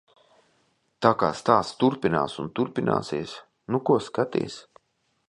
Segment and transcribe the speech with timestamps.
[1.05, 3.37] Tā kā stāsts turpinās un turpināsies.
[3.75, 4.57] Nu ko skaties?